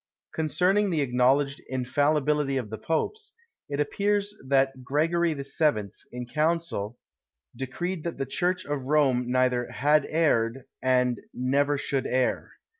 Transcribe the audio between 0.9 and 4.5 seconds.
acknowledged infallibility of the Popes, it appears